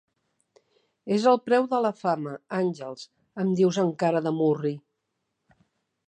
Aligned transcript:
És 1.17 1.25
el 1.31 1.37
preu 1.49 1.67
de 1.73 1.81
la 1.85 1.91
fama, 1.99 2.33
Àngels 2.59 3.03
–em 3.09 3.51
dius 3.59 3.79
amb 3.83 3.93
cara 4.05 4.23
de 4.29 4.33
murri. 4.39 4.73